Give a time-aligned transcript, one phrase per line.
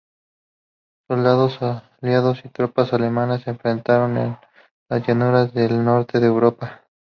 [1.07, 4.37] Soldados aliados y tropas alemanes se enfrentan en
[4.89, 6.81] las llanuras del norte de Europa.